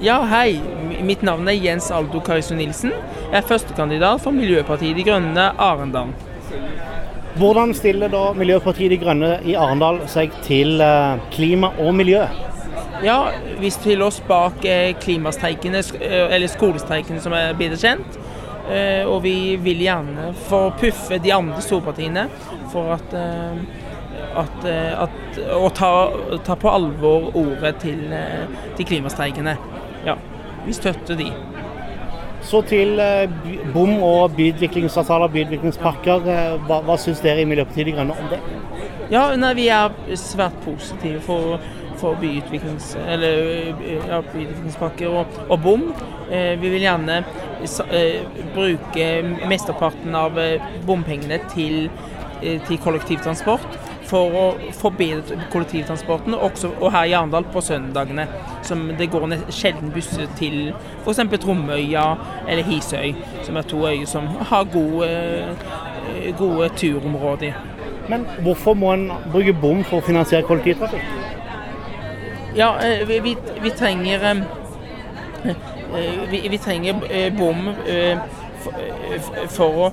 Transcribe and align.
Ja, 0.00 0.18
hei. 0.28 0.60
Mitt 1.02 1.22
navn 1.24 1.48
er 1.48 1.54
Jens 1.56 1.86
Aldo 1.90 2.20
Kaiso 2.20 2.52
Nilsen. 2.54 2.90
Jeg 3.30 3.38
er 3.38 3.44
førstekandidat 3.48 4.20
for 4.20 4.36
Miljøpartiet 4.36 4.98
De 4.98 5.04
Grønne 5.06 5.44
Arendal. 5.56 6.10
Hvordan 7.40 7.72
stiller 7.74 8.12
da 8.12 8.34
Miljøpartiet 8.36 8.92
De 8.92 8.98
Grønne 9.00 9.30
i 9.48 9.54
Arendal 9.56 10.02
seg 10.12 10.34
til 10.44 10.82
eh, 10.84 11.22
klima 11.32 11.70
og 11.80 11.96
miljø? 11.96 12.26
Ja, 13.04 13.30
vi 13.56 13.70
stiller 13.72 14.10
oss 14.10 14.18
bak 14.28 14.66
eh, 14.68 14.90
klimastreikene, 15.00 15.80
eh, 15.96 16.26
eller 16.26 16.52
skolestreikene 16.52 17.22
som 17.24 17.32
er 17.36 17.56
bedre 17.56 17.80
kjent. 17.80 18.20
Og 19.06 19.20
vi 19.22 19.54
vil 19.62 19.78
gjerne 19.84 20.32
få 20.48 20.72
puffe 20.74 21.20
de 21.22 21.30
andre 21.30 21.60
storpartiene 21.62 22.24
for 22.72 22.96
at, 22.96 23.12
at, 24.42 24.64
at 25.04 25.38
Å 25.54 25.68
ta, 25.70 25.90
ta, 26.42 26.56
på 26.58 26.72
alvor 26.74 27.28
ordet 27.38 27.76
til, 27.84 28.00
til 28.74 28.88
klimastreikene. 28.90 29.54
Ja, 30.06 30.16
vi 30.66 30.74
støtter 30.76 31.18
de. 31.18 31.30
Så 32.46 32.60
til 32.62 33.00
bom 33.74 33.96
og 34.06 34.36
byutviklingsavtaler, 34.36 35.32
byutviklingspakker. 35.34 36.28
Hva, 36.68 36.78
hva 36.86 36.98
syns 37.00 37.22
dere 37.24 37.42
i 37.42 37.48
Miljøpartiet 37.48 37.88
De 37.88 37.96
Grønne 37.96 38.14
om 38.14 38.28
det? 38.30 38.38
Ja, 39.10 39.24
nei, 39.38 39.54
Vi 39.58 39.66
er 39.72 39.90
svært 40.20 40.54
positive 40.62 41.20
for 41.26 41.58
for 41.96 42.16
byutviklings, 42.20 42.96
eller, 43.08 43.38
ja, 44.08 44.20
byutviklingspakker 44.20 45.08
og, 45.08 45.38
og 45.48 45.60
bom. 45.62 45.86
Eh, 46.30 46.54
vi 46.60 46.72
vil 46.74 46.84
gjerne 46.84 47.20
eh, 47.22 48.20
bruke 48.54 49.06
mesteparten 49.48 50.16
av 50.18 50.38
eh, 50.42 50.62
bompengene 50.86 51.38
til, 51.54 51.88
eh, 52.42 52.60
til 52.66 52.80
kollektivtransport 52.82 53.66
for 54.06 54.36
å 54.38 54.44
forbedre 54.76 55.38
kollektivtransporten, 55.52 56.34
også, 56.34 56.70
og 56.80 56.92
her 56.94 57.08
i 57.10 57.14
Arendal 57.16 57.46
på 57.52 57.62
søndagene. 57.64 58.26
Som 58.66 58.86
det 58.98 59.10
går 59.12 59.28
sjelden 59.54 59.92
busser 59.94 60.30
til 60.38 60.72
f.eks. 61.04 61.22
Tromøya 61.42 62.06
eller 62.46 62.66
Hisøy, 62.66 63.14
som 63.46 63.56
er 63.56 63.68
to 63.70 63.82
øyer 63.86 64.06
som 64.10 64.28
har 64.50 64.66
gode, 64.72 65.10
eh, 65.10 66.34
gode 66.38 66.68
turområder. 66.76 67.54
Men 68.08 68.26
hvorfor 68.42 68.74
må 68.74 68.92
en 68.94 69.08
bruke 69.32 69.54
bom 69.60 69.82
for 69.84 69.98
å 69.98 70.06
finansiere 70.06 70.46
kollektivtrafikk? 70.46 71.02
Ja, 72.56 72.74
eh, 72.82 73.06
vi, 73.08 73.20
vi, 73.20 73.36
vi 73.62 73.70
trenger 73.70 74.28
eh, 74.32 74.44
vi, 76.30 76.48
vi, 76.50 76.58
trenger 76.58 77.02
bom 77.38 77.68
for, 78.62 79.48
for 79.48 79.82
å 79.86 79.90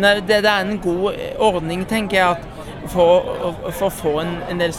Nei, 0.00 0.14
det, 0.24 0.38
det, 0.44 0.48
er 0.48 0.64
en 0.64 0.78
god 0.80 1.16
ordning, 1.42 1.82
tenker 1.88 2.16
jeg, 2.16 2.36
at 2.38 2.59
for, 2.88 3.54
for 3.70 3.88
å 3.88 3.94
få 3.94 4.14
en, 4.22 4.36
en, 4.48 4.60
del 4.60 4.74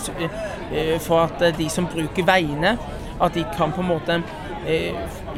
For 1.04 1.26
at 1.26 1.42
de 1.58 1.68
som 1.70 1.88
bruker 1.92 2.26
veiene, 2.26 2.78
at 3.22 3.36
de 3.36 3.44
kan 3.58 3.74
på 3.76 3.84
en 3.84 3.90
måte 3.92 4.22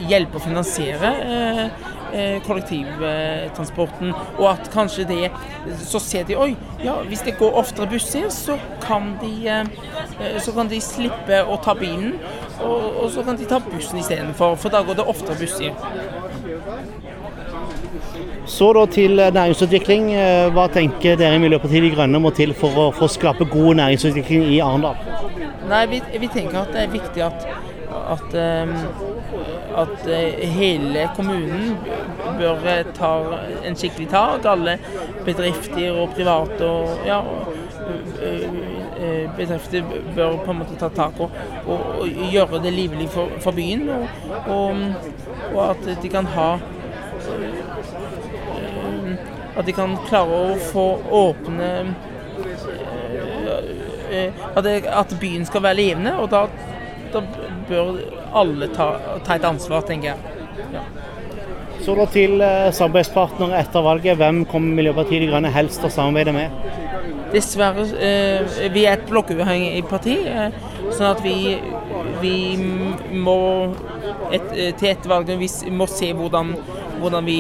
hjelpe 0.10 0.38
å 0.38 0.44
finansiere 0.44 1.10
Eh, 2.14 2.42
kollektivtransporten. 2.46 4.14
Og 4.38 4.50
at 4.52 4.70
kanskje 4.74 5.04
det 5.08 5.32
Så 5.78 6.00
ser 6.00 6.24
de 6.24 6.36
oi, 6.38 6.56
ja, 6.84 6.94
hvis 7.08 7.22
det 7.26 7.38
går 7.38 7.56
oftere 7.58 7.88
busser, 7.90 8.30
så 8.30 8.58
kan 8.82 9.18
de, 9.22 9.48
eh, 9.48 10.40
så 10.40 10.52
kan 10.52 10.68
de 10.68 10.82
slippe 10.82 11.44
å 11.44 11.58
ta 11.64 11.74
bilen. 11.74 12.20
Og, 12.62 13.04
og 13.04 13.12
så 13.12 13.24
kan 13.24 13.38
de 13.38 13.46
ta 13.46 13.60
bussen 13.60 13.98
istedenfor, 14.00 14.56
for 14.56 14.70
da 14.70 14.84
går 14.84 14.94
det 14.94 15.08
oftere 15.08 15.40
busser. 15.40 15.74
Så 18.46 18.74
da 18.76 18.86
til 18.92 19.18
næringsutvikling. 19.18 20.12
Eh, 20.14 20.50
hva 20.56 20.68
tenker 20.72 21.18
dere 21.20 21.38
i 21.38 21.42
Miljøpartiet 21.44 21.86
De 21.86 21.94
Grønne 21.96 22.22
må 22.22 22.34
til 22.36 22.54
for 22.58 22.80
å, 22.86 22.90
for 22.96 23.12
skape 23.12 23.48
god 23.52 23.80
næringsutvikling 23.82 24.48
i 24.52 24.60
Arendal? 24.64 25.00
Nei, 25.70 25.86
vi, 25.92 26.04
vi, 26.20 26.28
tenker 26.28 26.64
at 26.66 26.74
det 26.76 26.84
er 26.84 26.94
viktig 26.94 27.24
at, 27.24 27.48
at 28.14 28.36
um, 28.36 28.76
at 29.78 30.08
eh, 30.08 30.50
hele 30.50 31.10
kommunen 31.16 31.78
bør 32.38 32.68
eh, 32.70 32.86
ta 32.96 33.12
en 33.66 33.78
skikkelig 33.78 34.10
tak. 34.12 34.46
Alle 34.46 34.78
bedrifter 35.26 35.98
og 36.02 36.14
private 36.18 36.68
og 36.68 37.08
ja, 37.08 37.20
eh, 38.22 39.26
bedrifter 39.38 39.86
bør 40.16 40.38
på 40.46 40.54
en 40.54 40.62
måte 40.62 40.78
ta 40.80 40.92
tak 40.94 41.20
og, 41.24 41.34
og, 41.66 42.04
og 42.04 42.30
gjøre 42.34 42.62
det 42.64 42.76
livlig 42.76 43.10
for, 43.14 43.34
for 43.44 43.56
byen. 43.56 43.90
Og, 44.46 44.86
og, 45.54 45.64
at 45.70 46.04
de 46.04 46.14
kan 46.14 46.30
ha 46.36 46.52
At 49.54 49.68
de 49.68 49.76
kan 49.76 49.96
klare 50.08 50.40
å 50.48 50.58
få 50.72 50.86
åpne 51.14 51.70
at, 54.56 54.64
det, 54.66 54.76
at 54.90 55.16
byen 55.22 55.46
skal 55.46 55.66
være 55.66 55.80
levende. 55.82 56.16
Og 56.22 56.30
da, 56.34 56.46
da 57.14 57.24
bør 57.70 57.98
alle 58.34 58.70
ta, 58.74 58.90
ta 59.26 59.38
et 59.38 59.48
ansvar, 59.48 59.86
tenker 59.88 60.14
jeg. 60.14 60.18
Ja. 60.74 60.86
Så 61.84 61.96
da 61.98 62.06
til 62.08 62.38
samarbeidspartner 62.40 62.72
samarbeidspartnere 62.78 63.60
etter 63.60 63.84
valget. 63.84 64.18
Hvem 64.18 64.46
kommer 64.48 64.78
Miljøpartiet 64.78 65.26
De 65.26 65.28
Grønne 65.28 65.52
helst 65.52 65.82
til 65.82 65.90
å 65.90 65.94
samarbeide 65.94 66.34
med? 66.36 66.54
Dessverre. 67.34 67.84
Eh, 67.98 68.54
vi 68.72 68.86
er 68.86 69.00
et 69.00 69.08
blokkuavhengig 69.10 69.84
parti, 69.90 70.16
eh, 70.30 70.54
sånn 70.94 71.10
at 71.10 71.24
vi, 71.26 71.58
vi 72.22 72.36
må 73.12 73.38
et, 74.32 74.48
eh, 74.54 74.72
til 74.78 74.92
etter 74.94 75.10
valget 75.10 75.42
vi 75.42 75.50
må 75.74 75.88
se 75.90 76.14
hvordan, 76.14 76.54
hvordan 77.02 77.26
vi, 77.26 77.40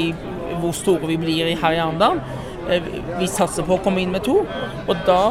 hvor 0.64 0.76
store 0.78 1.12
vi 1.12 1.20
blir 1.20 1.52
her 1.60 1.76
i 1.76 1.82
Arendal. 1.84 2.24
Eh, 2.70 2.92
vi 3.20 3.28
satser 3.28 3.68
på 3.68 3.78
å 3.78 3.84
komme 3.84 4.04
inn 4.04 4.16
med 4.16 4.24
to, 4.26 4.40
og 4.88 5.06
da 5.08 5.24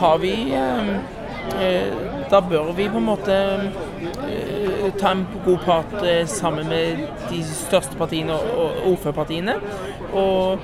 har 0.00 0.22
vi 0.22 0.34
eh, 0.54 0.94
Da 2.30 2.38
bør 2.46 2.68
vi 2.76 2.84
på 2.86 3.00
en 3.00 3.08
måte 3.08 3.36
ta 5.00 5.10
en 5.10 5.26
god 5.44 5.58
eh, 6.06 6.26
sammen 6.26 6.68
med 6.68 6.96
de 7.30 7.44
største 7.44 7.96
partiene 7.98 8.32
og 8.32 8.92
ordførerpartiene. 8.92 9.54
Og, 10.12 10.58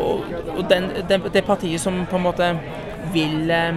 og, 0.00 0.24
den, 0.70 0.90
den, 1.08 1.22
det 1.32 1.44
partiet 1.44 1.80
som 1.80 2.06
på 2.10 2.16
en 2.16 2.22
måte 2.22 2.58
vil 3.14 3.50
eh, 3.50 3.74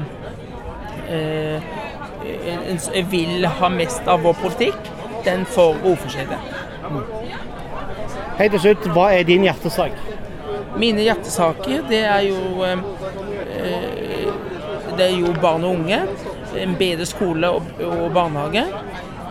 eh, 1.10 3.12
vil 3.12 3.46
ha 3.46 3.70
mest 3.70 4.08
av 4.08 4.24
vår 4.24 4.34
politikk, 4.42 4.92
den 5.26 5.46
får 5.46 5.76
ordforsetet. 5.84 6.38
Helt 8.40 8.54
til 8.56 8.62
slutt, 8.64 8.86
hva 8.96 9.10
er 9.12 9.26
din 9.28 9.44
hjertesak? 9.44 9.92
Mine 10.80 11.04
hjertesaker, 11.04 11.82
det 11.90 12.04
er 12.08 12.22
jo 12.30 12.64
eh, 12.64 12.78
Det 14.96 15.04
er 15.06 15.12
jo 15.18 15.34
barn 15.42 15.64
og 15.68 15.72
unge. 15.76 16.00
En 16.60 16.76
bedre 16.80 17.06
skole 17.06 17.50
og, 17.50 17.64
og 17.84 18.14
barnehage. 18.16 18.64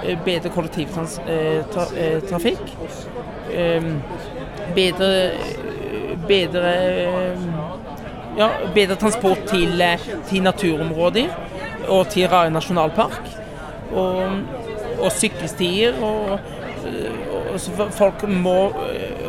Eh, 0.05 0.19
bedre 0.25 0.49
kollektivtrafikk. 0.53 2.61
Eh, 3.51 3.77
eh, 3.77 3.83
bedre 4.77 5.31
bedre 6.29 6.73
ja, 8.37 8.49
bedre 8.75 8.97
transport 9.01 9.39
til, 9.49 9.83
til 10.29 10.43
naturområder 10.43 11.29
og 11.89 12.09
til 12.13 12.29
Rae 12.29 12.51
nasjonalpark. 12.53 13.23
Og, 13.93 14.23
og 15.01 15.13
sykkelstier. 15.13 15.93
Og, 16.05 16.39
folk 17.91 18.29
må 18.29 18.73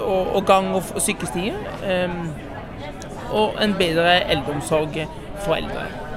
og, 0.05 0.35
og 0.35 0.45
gang- 0.45 0.75
og 0.75 0.83
sykkelstier. 1.01 1.53
og 3.31 3.63
en 3.63 3.73
bedre 3.77 4.31
eldreomsorg 4.31 5.07
for 5.39 5.55
eldre. 5.55 6.08